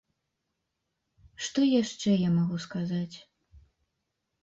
Што 1.49 1.59
яшчэ 1.81 2.17
я 2.27 2.35
магу 2.41 2.57
сказаць? 2.67 3.17